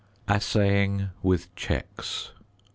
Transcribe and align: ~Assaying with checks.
~Assaying 0.27 1.09
with 1.21 1.47
checks. 1.55 2.31